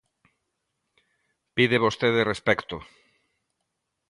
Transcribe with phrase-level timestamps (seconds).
[1.55, 2.75] Pide vostede respecto.